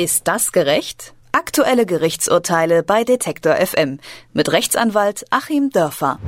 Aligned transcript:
Ist 0.00 0.28
das 0.28 0.52
gerecht? 0.52 1.12
Aktuelle 1.30 1.84
Gerichtsurteile 1.84 2.82
bei 2.82 3.04
Detektor 3.04 3.56
FM 3.56 3.98
mit 4.32 4.50
Rechtsanwalt 4.50 5.26
Achim 5.28 5.68
Dörfer. 5.68 6.18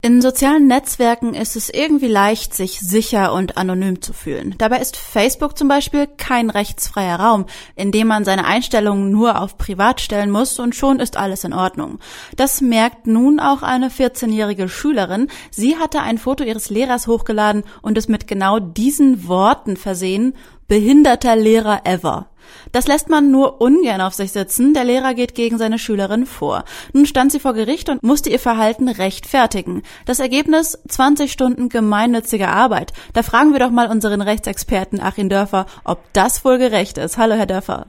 In 0.00 0.22
sozialen 0.22 0.66
Netzwerken 0.66 1.34
ist 1.34 1.54
es 1.54 1.68
irgendwie 1.68 2.08
leicht, 2.08 2.54
sich 2.54 2.80
sicher 2.80 3.34
und 3.34 3.58
anonym 3.58 4.00
zu 4.00 4.14
fühlen. 4.14 4.54
Dabei 4.56 4.78
ist 4.78 4.96
Facebook 4.96 5.58
zum 5.58 5.68
Beispiel 5.68 6.06
kein 6.06 6.48
rechtsfreier 6.48 7.20
Raum, 7.20 7.44
in 7.76 7.92
dem 7.92 8.06
man 8.06 8.24
seine 8.24 8.46
Einstellungen 8.46 9.10
nur 9.10 9.42
auf 9.42 9.58
Privat 9.58 10.00
stellen 10.00 10.30
muss 10.30 10.58
und 10.58 10.74
schon 10.74 10.98
ist 10.98 11.18
alles 11.18 11.44
in 11.44 11.52
Ordnung. 11.52 11.98
Das 12.36 12.62
merkt 12.62 13.06
nun 13.06 13.40
auch 13.40 13.62
eine 13.62 13.90
14-jährige 13.90 14.70
Schülerin. 14.70 15.28
Sie 15.50 15.76
hatte 15.76 16.00
ein 16.00 16.16
Foto 16.16 16.44
ihres 16.44 16.70
Lehrers 16.70 17.06
hochgeladen 17.06 17.64
und 17.82 17.98
es 17.98 18.08
mit 18.08 18.26
genau 18.26 18.58
diesen 18.58 19.28
Worten 19.28 19.76
versehen, 19.76 20.34
behinderter 20.66 21.36
Lehrer 21.36 21.82
ever. 21.84 22.31
Das 22.72 22.86
lässt 22.86 23.08
man 23.08 23.30
nur 23.30 23.60
ungern 23.60 24.00
auf 24.00 24.14
sich 24.14 24.32
sitzen. 24.32 24.74
Der 24.74 24.84
Lehrer 24.84 25.14
geht 25.14 25.34
gegen 25.34 25.58
seine 25.58 25.78
Schülerin 25.78 26.26
vor. 26.26 26.64
Nun 26.92 27.06
stand 27.06 27.32
sie 27.32 27.40
vor 27.40 27.54
Gericht 27.54 27.88
und 27.88 28.02
musste 28.02 28.30
ihr 28.30 28.38
Verhalten 28.38 28.88
rechtfertigen. 28.88 29.82
Das 30.06 30.20
Ergebnis 30.20 30.78
20 30.88 31.30
Stunden 31.32 31.68
gemeinnützige 31.68 32.48
Arbeit. 32.48 32.92
Da 33.12 33.22
fragen 33.22 33.52
wir 33.52 33.60
doch 33.60 33.70
mal 33.70 33.88
unseren 33.88 34.20
Rechtsexperten 34.20 35.00
Achim 35.00 35.28
Dörfer, 35.28 35.66
ob 35.84 36.00
das 36.12 36.44
wohl 36.44 36.58
gerecht 36.58 36.98
ist. 36.98 37.18
Hallo, 37.18 37.34
Herr 37.34 37.46
Dörfer. 37.46 37.86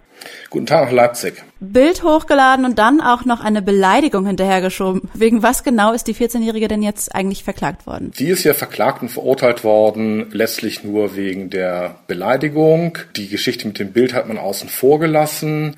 Guten 0.50 0.66
Tag 0.66 0.86
nach 0.86 0.92
Leipzig. 0.92 1.44
Bild 1.60 2.04
hochgeladen 2.04 2.66
und 2.66 2.78
dann 2.80 3.02
auch 3.02 3.26
noch 3.26 3.42
eine 3.42 3.62
Beleidigung 3.62 4.26
hinterhergeschoben. 4.26 5.10
Wegen 5.14 5.44
was 5.44 5.64
genau 5.64 5.94
ist 5.94 6.08
die 6.08 6.16
14-Jährige 6.16 6.68
denn 6.68 6.82
jetzt 6.82 7.16
eigentlich 7.16 7.44
verklagt 7.44 7.88
worden? 7.88 8.12
Die 8.18 8.28
ist 8.28 8.44
ja 8.44 8.54
verklagt 8.54 9.02
und 9.02 9.10
verurteilt 9.10 9.64
worden, 9.64 10.30
letztlich 10.32 10.84
nur 10.84 11.16
wegen 11.16 11.50
der 11.50 11.96
Beleidigung. 12.08 12.98
Die 13.16 13.30
Geschichte 13.30 13.68
mit 13.68 13.80
dem 13.80 13.94
Bild 13.94 14.14
hat 14.14 14.28
man 14.28 14.38
außen 14.38 14.70
vor 14.70 15.00
gelassen. 15.00 15.78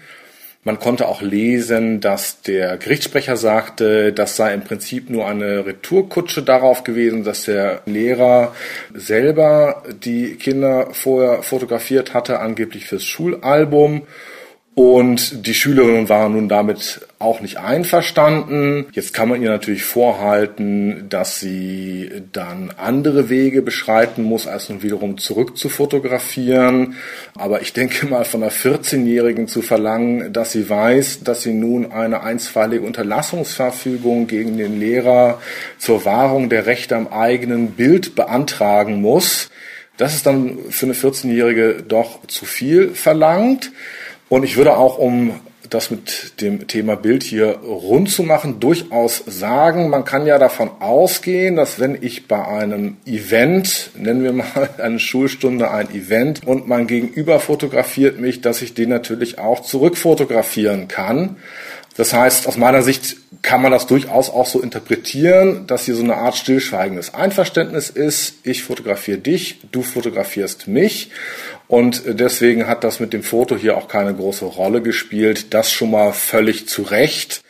Man 0.67 0.79
konnte 0.79 1.07
auch 1.07 1.21
lesen, 1.21 2.01
dass 2.01 2.41
der 2.41 2.77
Gerichtssprecher 2.77 3.37
sagte, 3.37 4.11
das 4.11 4.35
sei 4.35 4.51
im 4.51 4.63
Prinzip 4.63 5.11
nur 5.11 5.27
eine 5.27 5.63
Retourkutsche 5.63 6.41
darauf 6.41 6.83
gewesen, 6.83 7.23
dass 7.23 7.45
der 7.45 7.83
Lehrer 7.85 8.55
selber 8.91 9.83
die 10.03 10.37
Kinder 10.37 10.87
vorher 10.91 11.43
fotografiert 11.43 12.15
hatte, 12.15 12.39
angeblich 12.39 12.87
fürs 12.87 13.05
Schulalbum 13.05 14.07
und 14.75 15.47
die 15.47 15.53
Schülerin 15.53 16.09
war 16.09 16.27
nun 16.27 16.49
damit 16.49 17.07
auch 17.17 17.39
nicht 17.39 17.57
einverstanden. 17.57 18.87
Jetzt 18.91 19.13
kann 19.13 19.29
man 19.29 19.41
ihr 19.41 19.49
natürlich 19.49 19.85
vorhalten, 19.85 21.05
dass 21.07 21.39
sie 21.39 22.11
dann 22.33 22.73
andere 22.75 23.29
Wege 23.29 23.61
beschreiten 23.61 24.23
muss, 24.23 24.47
als 24.47 24.67
nun 24.67 24.83
wiederum 24.83 25.17
zurück 25.17 25.57
zu 25.57 25.69
fotografieren. 25.69 26.95
Aber 27.35 27.61
ich 27.61 27.71
denke 27.71 28.05
mal, 28.05 28.25
von 28.25 28.43
einer 28.43 28.51
14-Jährigen 28.51 29.47
zu 29.47 29.61
verlangen, 29.61 30.33
dass 30.33 30.51
sie 30.51 30.69
weiß, 30.69 31.23
dass 31.23 31.43
sie 31.43 31.53
nun 31.53 31.93
eine 31.93 32.23
einstweilige 32.23 32.85
Unterlassungsverfügung 32.85 34.27
gegen 34.27 34.57
den 34.57 34.77
Lehrer 34.77 35.39
zur 35.77 36.03
Wahrung 36.03 36.49
der 36.49 36.65
Rechte 36.65 36.97
am 36.97 37.07
eigenen 37.07 37.71
Bild 37.71 38.13
beantragen 38.15 38.99
muss, 38.99 39.49
das 39.97 40.13
ist 40.13 40.25
dann 40.25 40.57
für 40.69 40.87
eine 40.87 40.95
14-Jährige 40.95 41.83
doch 41.87 42.25
zu 42.27 42.43
viel 42.43 42.89
verlangt. 42.89 43.71
Und 44.29 44.43
ich 44.43 44.57
würde 44.57 44.77
auch, 44.77 44.97
um 44.97 45.39
das 45.69 45.91
mit 45.91 46.41
dem 46.41 46.67
Thema 46.67 46.95
Bild 46.95 47.23
hier 47.23 47.57
rund 47.57 48.09
zu 48.09 48.23
machen, 48.23 48.59
durchaus 48.59 49.23
sagen, 49.25 49.89
man 49.89 50.05
kann 50.05 50.25
ja 50.25 50.37
davon 50.37 50.69
ausgehen, 50.79 51.55
dass 51.55 51.79
wenn 51.79 51.97
ich 52.01 52.27
bei 52.27 52.45
einem 52.45 52.97
Event, 53.05 53.91
nennen 53.97 54.23
wir 54.23 54.33
mal 54.33 54.69
eine 54.77 54.99
Schulstunde 54.99 55.71
ein 55.71 55.93
Event, 55.93 56.45
und 56.45 56.67
mein 56.67 56.87
Gegenüber 56.87 57.39
fotografiert 57.39 58.19
mich, 58.19 58.41
dass 58.41 58.61
ich 58.61 58.73
den 58.73 58.89
natürlich 58.89 59.39
auch 59.39 59.61
zurückfotografieren 59.61 60.87
kann. 60.87 61.37
Das 61.97 62.13
heißt, 62.13 62.47
aus 62.47 62.57
meiner 62.57 62.81
Sicht 62.81 63.15
kann 63.41 63.61
man 63.61 63.71
das 63.71 63.87
durchaus 63.87 64.29
auch 64.29 64.47
so 64.47 64.59
interpretieren, 64.59 65.65
dass 65.65 65.85
hier 65.85 65.95
so 65.95 66.03
eine 66.03 66.17
Art 66.17 66.35
stillschweigendes 66.35 67.13
Einverständnis 67.13 67.89
ist. 67.89 68.35
Ich 68.43 68.63
fotografiere 68.63 69.17
dich, 69.17 69.61
du 69.71 69.81
fotografierst 69.81 70.67
mich. 70.67 71.11
Und 71.67 72.03
deswegen 72.05 72.67
hat 72.67 72.83
das 72.83 72.99
mit 72.99 73.13
dem 73.13 73.23
Foto 73.23 73.55
hier 73.55 73.77
auch 73.77 73.87
keine 73.87 74.13
große 74.13 74.45
Rolle 74.45 74.81
gespielt. 74.81 75.53
Das 75.53 75.71
schon 75.71 75.91
mal 75.91 76.11
völlig 76.11 76.67
zu 76.67 76.81
Recht. 76.81 77.43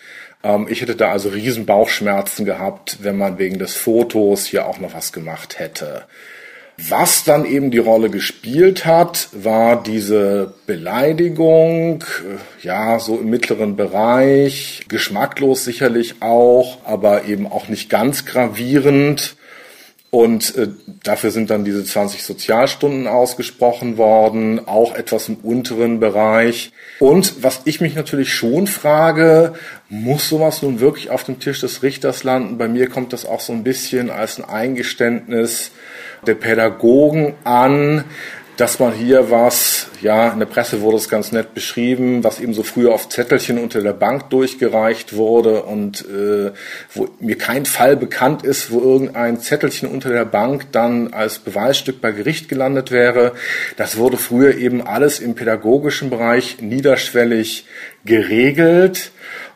Ähm, 0.44 0.68
ich 0.70 0.82
hätte 0.82 0.96
da 0.96 1.12
also 1.12 1.30
riesen 1.30 1.66
Bauchschmerzen 1.66 2.46
gehabt, 2.46 3.00
wenn 3.02 3.18
man 3.18 3.40
wegen 3.40 3.58
des 3.58 3.74
Fotos 3.74 4.46
hier 4.46 4.68
auch 4.68 4.80
noch 4.80 4.94
was 4.94 5.12
gemacht 5.12 5.58
hätte. 5.58 6.04
Was 6.78 7.24
dann 7.24 7.46
eben 7.46 7.72
die 7.72 7.78
Rolle 7.78 8.10
gespielt 8.10 8.86
hat, 8.86 9.30
war 9.32 9.82
diese 9.82 10.54
Beleidigung, 10.66 12.04
äh, 12.04 12.66
ja, 12.66 13.00
so 13.00 13.18
im 13.18 13.30
mittleren 13.30 13.78
Bereich, 13.78 14.86
geschmacklos 14.90 15.64
sicherlich 15.64 16.16
auch, 16.22 16.80
aber 16.84 17.26
eben 17.26 17.48
auch 17.48 17.70
nicht 17.70 17.90
ganz 17.90 18.26
gravierend. 18.26 19.38
Und 20.10 20.56
äh, 20.56 20.68
dafür 21.04 21.32
sind 21.32 21.50
dann 21.50 21.66
diese 21.66 21.84
20 21.84 22.24
Sozialstunden 22.24 23.08
ausgesprochen 23.08 23.98
worden, 23.98 24.66
auch 24.66 24.96
etwas 24.96 25.30
im 25.30 25.36
unteren 25.36 26.00
Bereich. 26.02 26.72
Und 27.00 27.44
was 27.44 27.62
ich 27.66 27.80
mich 27.82 27.96
natürlich 27.96 28.34
schon 28.34 28.68
frage, 28.68 29.54
muss 29.90 30.30
sowas 30.30 30.62
nun 30.62 30.82
wirklich 30.82 31.10
auf 31.10 31.24
dem 31.24 31.40
Tisch 31.40 31.62
des 31.62 31.84
Richters 31.84 32.24
landen? 32.24 32.58
Bei 32.58 32.68
mir 32.68 32.90
kommt 32.90 33.14
das 33.14 33.26
auch 33.26 33.42
so 33.42 33.54
ein 33.54 33.64
bisschen 33.64 34.10
als 34.10 34.40
ein 34.40 34.46
Eingeständnis 34.46 35.72
der 36.28 36.36
Pädagogen 36.36 37.34
an, 37.44 38.04
dass 38.58 38.80
man 38.80 38.94
hier 38.94 39.32
was, 39.32 39.88
ja, 40.02 40.30
in 40.30 40.40
der 40.40 40.46
Presse 40.46 40.82
wurde 40.82 40.98
es 40.98 41.10
ganz 41.10 41.32
nett 41.32 41.54
beschrieben, 41.54 42.24
was 42.24 42.40
eben 42.40 42.54
so 42.54 42.64
früher 42.64 42.94
auf 42.94 43.10
Zettelchen 43.10 43.58
unter 43.58 43.82
der 43.82 43.94
Bank 43.94 44.30
durchgereicht 44.30 45.16
wurde 45.16 45.64
und 45.64 46.06
äh, 46.08 46.52
wo 46.94 47.10
mir 47.20 47.38
kein 47.38 47.66
Fall 47.66 47.98
bekannt 47.98 48.44
ist, 48.44 48.72
wo 48.72 48.80
irgendein 48.80 49.40
Zettelchen 49.42 49.90
unter 49.90 50.10
der 50.10 50.26
Bank 50.26 50.72
dann 50.72 51.14
als 51.14 51.40
Beweisstück 51.40 52.00
bei 52.00 52.12
Gericht 52.12 52.48
gelandet 52.48 52.92
wäre. 52.92 53.34
Das 53.76 53.98
wurde 53.98 54.18
früher 54.18 54.56
eben 54.56 54.82
alles 54.82 55.20
im 55.20 55.36
pädagogischen 55.36 56.10
Bereich 56.10 56.62
niederschwellig 56.62 57.66
geregelt. 58.06 59.12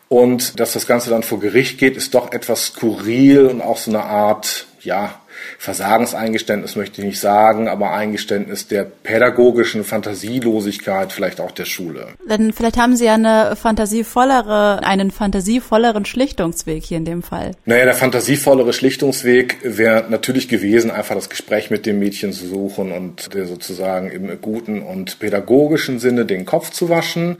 Und 0.09 0.59
dass 0.59 0.73
das 0.73 0.87
Ganze 0.87 1.11
dann 1.11 1.23
vor 1.23 1.39
Gericht 1.39 1.77
geht, 1.77 1.95
ist 1.95 2.15
doch 2.15 2.31
etwas 2.33 2.67
skurril 2.67 3.45
und 3.45 3.61
auch 3.61 3.77
so 3.77 3.91
eine 3.91 4.03
Art, 4.03 4.65
ja, 4.81 5.18
Versagenseingeständnis 5.57 6.75
möchte 6.75 7.01
ich 7.01 7.07
nicht 7.07 7.19
sagen, 7.19 7.67
aber 7.67 7.91
Eingeständnis 7.91 8.67
der 8.67 8.83
pädagogischen 8.83 9.83
Fantasielosigkeit 9.83 11.11
vielleicht 11.11 11.41
auch 11.41 11.51
der 11.51 11.65
Schule. 11.65 12.07
Denn 12.29 12.53
vielleicht 12.53 12.77
haben 12.77 12.95
Sie 12.95 13.05
ja 13.05 13.15
eine 13.15 13.55
fantasievollere, 13.55 14.83
einen 14.83 15.11
fantasievolleren 15.11 16.05
Schlichtungsweg 16.05 16.83
hier 16.83 16.97
in 16.97 17.05
dem 17.05 17.23
Fall. 17.23 17.51
Naja, 17.65 17.85
der 17.85 17.93
fantasievollere 17.93 18.73
Schlichtungsweg 18.73 19.57
wäre 19.63 20.05
natürlich 20.09 20.47
gewesen, 20.47 20.91
einfach 20.91 21.15
das 21.15 21.29
Gespräch 21.29 21.69
mit 21.69 21.85
dem 21.85 21.99
Mädchen 21.99 22.33
zu 22.33 22.47
suchen 22.47 22.91
und 22.91 23.33
der 23.33 23.45
sozusagen 23.45 24.09
im 24.11 24.41
guten 24.41 24.81
und 24.81 25.19
pädagogischen 25.19 25.99
Sinne 25.99 26.25
den 26.25 26.45
Kopf 26.45 26.71
zu 26.71 26.89
waschen. 26.89 27.37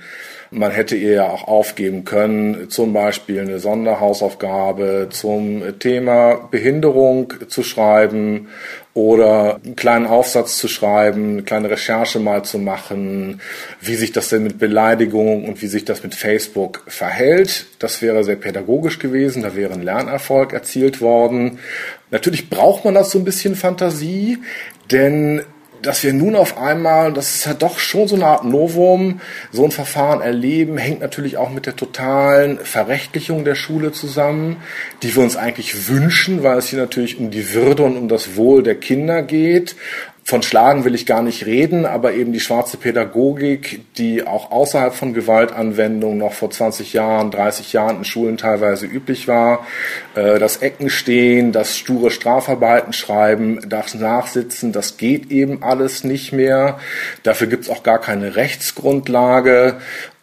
Man 0.52 0.72
hätte 0.72 0.96
ihr 0.96 1.12
ja 1.12 1.30
auch 1.30 1.48
aufgeben 1.48 2.06
können, 2.06 2.72
zum 2.72 2.92
Beispiel 2.92 3.40
eine 3.40 3.60
Sonderhausaufgabe 3.60 5.08
zum 5.12 5.62
Thema 5.78 6.48
Behinderung 6.50 7.34
zu 7.48 7.62
schreiben 7.62 7.89
oder 8.94 9.60
einen 9.64 9.76
kleinen 9.76 10.06
Aufsatz 10.06 10.58
zu 10.58 10.68
schreiben, 10.68 11.34
eine 11.34 11.44
kleine 11.44 11.70
Recherche 11.70 12.20
mal 12.20 12.44
zu 12.44 12.58
machen, 12.58 13.40
wie 13.82 13.96
sich 13.96 14.12
das 14.12 14.30
denn 14.30 14.44
mit 14.44 14.60
Beleidigungen 14.60 15.46
und 15.46 15.62
wie 15.62 15.68
sich 15.68 15.86
das 15.86 16.04
mit 16.04 16.16
Facebook 16.16 16.84
verhält. 16.88 17.68
Das 17.80 18.02
wäre 18.02 18.24
sehr 18.24 18.36
pädagogisch 18.36 19.00
gewesen, 19.00 19.44
da 19.44 19.56
wäre 19.56 19.74
ein 19.74 19.84
Lernerfolg 19.84 20.54
erzielt 20.54 21.02
worden. 21.02 21.60
Natürlich 22.12 22.50
braucht 22.50 22.84
man 22.86 22.94
das 22.94 23.12
so 23.12 23.20
ein 23.20 23.26
bisschen 23.26 23.56
Fantasie, 23.56 24.40
denn 24.92 25.44
dass 25.82 26.04
wir 26.04 26.14
nun 26.14 26.36
auf 26.36 26.58
einmal, 26.58 27.14
das 27.14 27.36
ist 27.36 27.46
ja 27.46 27.54
doch 27.54 27.80
schon 27.80 28.08
so 28.08 28.16
eine 28.16 28.26
Art 28.26 28.46
Novum, 28.46 29.22
so 29.52 29.64
ein 29.64 29.72
Verfahren 29.72 30.22
erleben, 30.22 30.78
hängt 30.78 31.02
natürlich 31.02 31.38
auch 31.38 31.50
mit 31.50 31.66
der 31.66 31.76
totalen 31.76 32.60
Verrechtlichung 32.60 33.46
der 33.46 33.56
Schule 33.56 33.92
zusammen, 33.92 34.58
die 35.04 35.16
wir 35.16 35.24
uns 35.24 35.38
eigentlich 35.38 35.88
wünschen, 35.88 36.44
weil 36.44 36.58
es 36.58 36.68
hier 36.68 36.80
natürlich 36.80 37.18
um 37.18 37.32
die 37.32 37.54
Würde 37.54 37.84
und 37.84 37.98
um 37.98 38.08
das 38.08 38.36
Wohl 38.36 38.64
der 38.64 38.76
Kinder 38.76 39.22
geht. 39.22 39.76
Von 40.24 40.44
Schlagen 40.44 40.86
will 40.86 40.94
ich 40.94 41.06
gar 41.06 41.24
nicht 41.24 41.46
reden, 41.46 41.86
aber 41.86 42.14
eben 42.14 42.34
die 42.34 42.40
schwarze 42.40 42.78
Pädagogik, 42.78 43.82
die 43.98 44.28
auch 44.28 44.52
außerhalb 44.52 44.94
von 44.94 45.14
Gewaltanwendung 45.14 46.18
noch 46.18 46.34
vor 46.34 46.52
20 46.52 46.94
Jahren, 46.94 47.32
30 47.32 47.74
Jahren 47.74 47.98
in 47.98 48.04
Schulen 48.04 48.38
teilweise 48.38 48.86
üblich 48.86 49.28
war, 49.28 49.66
äh, 50.16 50.38
das 50.38 50.58
Eckenstehen, 50.58 51.52
das 51.52 51.78
sture 51.78 52.12
Strafarbeiten 52.12 52.94
schreiben, 52.94 53.60
das 53.68 53.96
Nachsitzen, 53.96 54.72
das 54.72 54.98
geht 54.98 55.32
eben 55.32 55.64
alles 55.64 56.04
nicht 56.04 56.32
mehr. 56.32 56.80
Dafür 57.24 57.48
gibt's 57.48 57.70
auch 57.70 57.82
gar 57.82 58.00
keine 58.00 58.36
Rechtsgrundlage. 58.36 59.78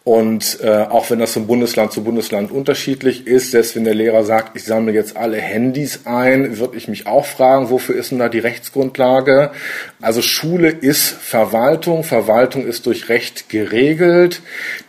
Und 0.07 0.59
äh, 0.63 0.69
auch 0.69 1.09
wenn 1.09 1.19
das 1.19 1.33
von 1.33 1.47
Bundesland 1.47 1.91
zu 1.91 2.01
Bundesland 2.01 2.49
unterschiedlich 2.49 3.27
ist, 3.27 3.51
selbst 3.51 3.75
wenn 3.75 3.83
der 3.83 3.93
Lehrer 3.93 4.23
sagt, 4.23 4.55
ich 4.55 4.63
sammle 4.63 4.93
jetzt 4.93 5.17
alle 5.17 5.35
Handys 5.35 6.05
ein, 6.05 6.59
würde 6.59 6.77
ich 6.77 6.87
mich 6.87 7.07
auch 7.07 7.25
fragen, 7.25 7.69
wofür 7.71 7.97
ist 7.97 8.11
denn 8.11 8.19
da 8.19 8.29
die 8.29 8.39
Rechtsgrundlage? 8.39 9.51
Also 9.99 10.21
Schule 10.21 10.69
ist 10.69 11.09
Verwaltung, 11.09 12.05
Verwaltung 12.05 12.65
ist 12.65 12.85
durch 12.85 13.09
Recht 13.09 13.49
geregelt. 13.49 14.41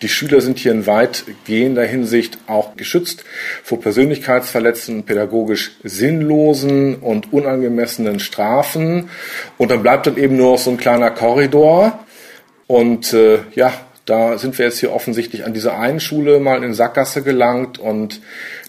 Die 0.02 0.08
Schüler 0.08 0.40
sind 0.40 0.60
hier 0.60 0.70
in 0.70 0.86
weitgehender 0.86 1.84
Hinsicht 1.84 2.38
auch 2.46 2.76
geschützt 2.76 3.24
vor 3.64 3.80
persönlichkeitsverletzenden, 3.80 5.02
pädagogisch 5.02 5.72
sinnlosen 5.82 6.94
und 6.94 7.32
unangemessenen 7.32 8.20
Strafen. 8.20 9.10
Und 9.56 9.72
dann 9.72 9.82
bleibt 9.82 10.06
dann 10.06 10.16
eben 10.16 10.36
nur 10.36 10.52
noch 10.52 10.58
so 10.58 10.70
ein 10.70 10.76
kleiner 10.76 11.10
Korridor. 11.10 11.98
Und 12.68 13.14
äh, 13.14 13.38
ja, 13.56 13.72
da 14.08 14.38
sind 14.38 14.58
wir 14.58 14.66
jetzt 14.66 14.80
hier 14.80 14.92
offensichtlich 14.92 15.44
an 15.44 15.52
dieser 15.52 15.78
einen 15.78 16.00
Schule 16.00 16.40
mal 16.40 16.64
in 16.64 16.74
Sackgasse 16.74 17.22
gelangt 17.22 17.78
und 17.78 18.20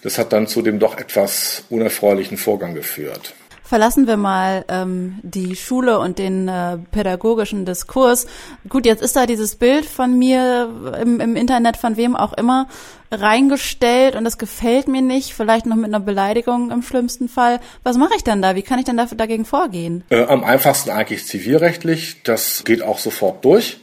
das 0.02 0.18
hat 0.18 0.32
dann 0.32 0.46
zu 0.46 0.62
dem 0.62 0.78
doch 0.78 0.98
etwas 0.98 1.64
unerfreulichen 1.70 2.36
Vorgang 2.36 2.74
geführt. 2.74 3.34
Verlassen 3.62 4.08
wir 4.08 4.16
mal 4.16 4.64
ähm, 4.68 5.20
die 5.22 5.54
Schule 5.54 6.00
und 6.00 6.18
den 6.18 6.48
äh, 6.48 6.76
pädagogischen 6.90 7.64
Diskurs. 7.64 8.26
Gut, 8.68 8.84
jetzt 8.84 9.00
ist 9.00 9.14
da 9.14 9.26
dieses 9.26 9.54
Bild 9.54 9.86
von 9.86 10.18
mir 10.18 10.68
im, 11.00 11.20
im 11.20 11.36
Internet, 11.36 11.76
von 11.76 11.96
wem 11.96 12.16
auch 12.16 12.32
immer, 12.32 12.66
reingestellt 13.12 14.16
und 14.16 14.24
das 14.24 14.38
gefällt 14.38 14.88
mir 14.88 15.02
nicht, 15.02 15.34
vielleicht 15.34 15.66
noch 15.66 15.76
mit 15.76 15.86
einer 15.86 16.00
Beleidigung 16.00 16.72
im 16.72 16.82
schlimmsten 16.82 17.28
Fall. 17.28 17.60
Was 17.84 17.96
mache 17.96 18.14
ich 18.16 18.24
dann 18.24 18.42
da? 18.42 18.56
Wie 18.56 18.62
kann 18.62 18.80
ich 18.80 18.86
denn 18.86 18.96
da, 18.96 19.06
dagegen 19.06 19.44
vorgehen? 19.44 20.02
Äh, 20.10 20.24
am 20.24 20.42
einfachsten 20.42 20.90
eigentlich 20.90 21.26
zivilrechtlich. 21.26 22.24
Das 22.24 22.64
geht 22.64 22.82
auch 22.82 22.98
sofort 22.98 23.44
durch. 23.44 23.78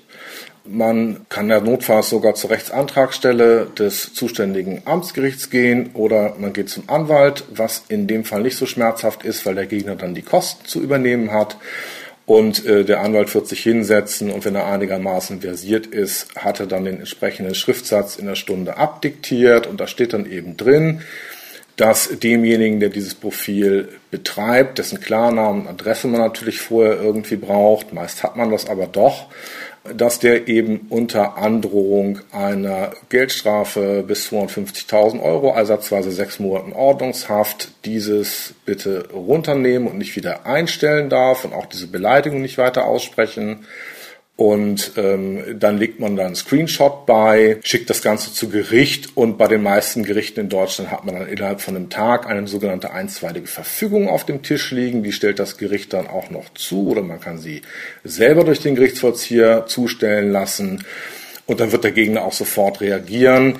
Man 0.70 1.26
kann 1.30 1.50
ja 1.50 1.62
notfalls 1.62 2.10
sogar 2.10 2.36
zur 2.36 2.50
Rechtsantragstelle 2.50 3.68
des 3.78 4.14
zuständigen 4.14 4.82
Amtsgerichts 4.86 5.50
gehen 5.50 5.92
oder 5.94 6.36
man 6.38 6.54
geht 6.54 6.70
zum 6.70 6.90
Anwalt, 6.90 7.46
was 7.50 7.84
in 7.88 8.08
dem 8.08 8.26
Fall 8.26 8.42
nicht 8.42 8.58
so 8.58 8.66
schmerzhaft 8.66 9.24
ist, 9.24 9.46
weil 9.46 9.56
der 9.56 9.66
Gegner 9.66 9.96
dann 9.96 10.14
die 10.14 10.22
Kosten 10.22 10.66
zu 10.66 10.82
übernehmen 10.82 11.32
hat. 11.32 11.58
Und 12.26 12.66
äh, 12.66 12.84
der 12.84 13.00
Anwalt 13.00 13.34
wird 13.34 13.48
sich 13.48 13.64
hinsetzen 13.64 14.30
und 14.32 14.44
wenn 14.44 14.56
er 14.56 14.66
einigermaßen 14.66 15.40
versiert 15.40 15.88
ist, 15.88 16.36
hat 16.36 16.60
er 16.60 16.68
dann 16.68 16.84
den 16.84 16.98
entsprechenden 16.98 17.56
Schriftsatz 17.56 18.18
in 18.18 18.26
der 18.26 18.36
Stunde 18.36 18.76
abdiktiert 18.76 19.66
und 19.66 19.80
da 19.80 19.88
steht 19.88 20.12
dann 20.12 20.30
eben 20.30 20.58
drin, 20.58 21.02
dass 21.78 22.10
demjenigen, 22.20 22.80
der 22.80 22.90
dieses 22.90 23.16
Profil 23.16 23.88
betreibt, 24.12 24.80
dessen 24.80 25.00
Klarnamen 25.00 25.62
und 25.62 25.68
Adresse 25.68 26.08
man 26.08 26.20
natürlich 26.20 26.60
vorher 26.60 27.00
irgendwie 27.00 27.38
braucht, 27.38 27.94
meist 27.94 28.24
hat 28.24 28.36
man 28.36 28.52
das 28.52 28.68
aber 28.68 28.88
doch, 28.88 29.28
dass 29.96 30.20
der 30.20 30.48
eben 30.48 30.88
unter 30.90 31.38
Androhung 31.38 32.20
einer 32.32 32.92
Geldstrafe 33.10 34.04
bis 34.08 34.32
250.000 34.32 35.22
Euro, 35.22 35.54
ersatzweise 35.54 36.12
sechs 36.12 36.40
Monaten 36.40 36.74
Ordnungshaft, 36.74 37.70
dieses 37.86 38.54
bitte 38.66 39.10
runternehmen 39.12 39.88
und 39.88 39.98
nicht 39.98 40.16
wieder 40.16 40.46
einstellen 40.46 41.10
darf 41.10 41.46
und 41.46 41.54
auch 41.54 41.66
diese 41.66 41.88
Beleidigung 41.88 42.42
nicht 42.42 42.58
weiter 42.58 42.86
aussprechen. 42.86 43.66
Und 44.38 44.92
ähm, 44.98 45.60
dann 45.60 45.80
legt 45.80 46.00
man 46.00 46.16
dann 46.16 46.28
einen 46.28 46.36
Screenshot 46.36 47.08
bei, 47.08 47.58
schickt 47.64 47.90
das 47.90 48.04
Ganze 48.04 48.32
zu 48.32 48.50
Gericht 48.50 49.18
und 49.18 49.40
bei 49.40 49.48
den 49.48 49.64
meisten 49.64 50.04
Gerichten 50.04 50.42
in 50.42 50.50
Deutschland 50.50 50.92
hat 50.92 51.06
man 51.06 51.16
dann 51.16 51.28
innerhalb 51.28 51.60
von 51.60 51.76
einem 51.76 51.90
Tag 51.90 52.28
eine 52.28 52.48
sogenannte 52.48 52.92
einstweilige 52.92 53.48
Verfügung 53.48 54.08
auf 54.08 54.28
dem 54.28 54.44
Tisch 54.44 54.70
liegen. 54.70 55.02
Die 55.02 55.12
stellt 55.12 55.40
das 55.40 55.58
Gericht 55.58 55.92
dann 55.92 56.06
auch 56.06 56.30
noch 56.30 56.54
zu 56.54 56.88
oder 56.88 57.02
man 57.02 57.20
kann 57.20 57.40
sie 57.40 57.64
selber 58.04 58.44
durch 58.44 58.60
den 58.60 58.76
Gerichtsvollzieher 58.76 59.66
zustellen 59.66 60.32
lassen. 60.32 60.86
Und 61.48 61.60
dann 61.60 61.72
wird 61.72 61.86
der 61.86 61.92
Gegner 61.92 62.24
auch 62.24 62.34
sofort 62.34 62.82
reagieren. 62.82 63.58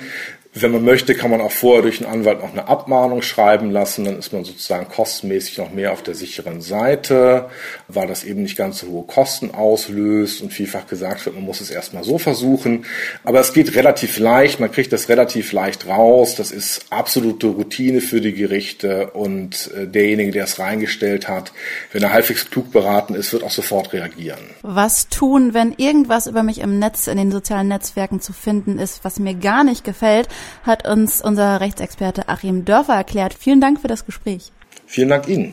Wenn 0.54 0.72
man 0.72 0.82
möchte, 0.82 1.14
kann 1.14 1.30
man 1.30 1.42
auch 1.42 1.52
vorher 1.52 1.82
durch 1.82 2.00
einen 2.00 2.10
Anwalt 2.10 2.40
noch 2.40 2.52
eine 2.52 2.68
Abmahnung 2.68 3.20
schreiben 3.20 3.70
lassen. 3.70 4.04
Dann 4.04 4.18
ist 4.18 4.32
man 4.32 4.44
sozusagen 4.44 4.88
kostenmäßig 4.88 5.58
noch 5.58 5.72
mehr 5.72 5.92
auf 5.92 6.02
der 6.02 6.14
sicheren 6.14 6.62
Seite, 6.62 7.50
weil 7.86 8.08
das 8.08 8.24
eben 8.24 8.42
nicht 8.42 8.56
ganz 8.56 8.80
so 8.80 8.88
hohe 8.88 9.06
Kosten 9.06 9.54
auslöst 9.54 10.40
und 10.40 10.52
vielfach 10.52 10.86
gesagt 10.86 11.26
wird, 11.26 11.36
man 11.36 11.44
muss 11.44 11.60
es 11.60 11.70
erstmal 11.70 12.02
so 12.02 12.16
versuchen. 12.18 12.86
Aber 13.24 13.40
es 13.40 13.52
geht 13.52 13.74
relativ 13.74 14.18
leicht, 14.18 14.58
man 14.58 14.72
kriegt 14.72 14.92
das 14.92 15.10
relativ 15.10 15.52
leicht 15.52 15.86
raus. 15.86 16.34
Das 16.34 16.50
ist 16.50 16.86
absolute 16.90 17.48
Routine 17.48 18.00
für 18.00 18.22
die 18.22 18.32
Gerichte 18.32 19.10
und 19.10 19.70
äh, 19.76 19.86
derjenige, 19.86 20.32
der 20.32 20.44
es 20.44 20.58
reingestellt 20.58 21.28
hat, 21.28 21.52
wenn 21.92 22.02
er 22.02 22.12
halbwegs 22.12 22.48
klug 22.50 22.72
beraten 22.72 23.14
ist, 23.14 23.34
wird 23.34 23.44
auch 23.44 23.50
sofort 23.50 23.92
reagieren. 23.92 24.40
Was 24.62 25.08
tun, 25.08 25.52
wenn 25.52 25.74
irgendwas 25.76 26.26
über 26.26 26.42
mich 26.42 26.60
im 26.60 26.78
Netz, 26.78 27.06
in 27.06 27.18
den 27.18 27.30
sozialen 27.30 27.68
Netzwerken 27.68 28.20
zu 28.20 28.32
finden 28.32 28.78
ist, 28.78 29.04
was 29.04 29.18
mir 29.18 29.34
gar 29.34 29.62
nicht 29.62 29.84
gefällt? 29.84 30.28
Hat 30.64 30.88
uns 30.88 31.22
unser 31.22 31.60
Rechtsexperte 31.60 32.28
Achim 32.28 32.64
Dörfer 32.64 32.94
erklärt. 32.94 33.34
Vielen 33.34 33.60
Dank 33.60 33.80
für 33.80 33.88
das 33.88 34.04
Gespräch. 34.04 34.52
Vielen 34.86 35.10
Dank 35.10 35.28
Ihnen. 35.28 35.52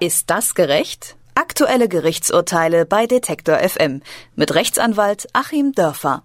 Ist 0.00 0.30
das 0.30 0.54
gerecht? 0.54 1.16
Aktuelle 1.36 1.88
Gerichtsurteile 1.88 2.84
bei 2.84 3.06
Detektor 3.06 3.58
FM 3.58 4.02
mit 4.34 4.54
Rechtsanwalt 4.54 5.28
Achim 5.32 5.72
Dörfer. 5.72 6.24